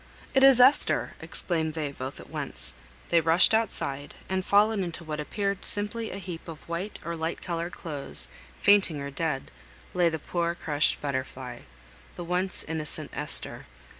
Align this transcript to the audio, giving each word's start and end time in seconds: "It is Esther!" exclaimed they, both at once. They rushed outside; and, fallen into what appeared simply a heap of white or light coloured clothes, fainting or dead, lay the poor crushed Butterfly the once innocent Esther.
"It 0.33 0.41
is 0.43 0.59
Esther!" 0.59 1.13
exclaimed 1.21 1.75
they, 1.75 1.91
both 1.91 2.19
at 2.19 2.27
once. 2.31 2.73
They 3.09 3.21
rushed 3.21 3.53
outside; 3.53 4.15
and, 4.27 4.43
fallen 4.43 4.83
into 4.83 5.03
what 5.03 5.19
appeared 5.19 5.63
simply 5.63 6.09
a 6.09 6.17
heap 6.17 6.47
of 6.47 6.67
white 6.67 6.97
or 7.05 7.15
light 7.15 7.39
coloured 7.43 7.73
clothes, 7.73 8.27
fainting 8.59 8.99
or 8.99 9.11
dead, 9.11 9.51
lay 9.93 10.09
the 10.09 10.17
poor 10.17 10.55
crushed 10.55 10.99
Butterfly 11.01 11.59
the 12.15 12.23
once 12.23 12.63
innocent 12.63 13.11
Esther. 13.13 13.67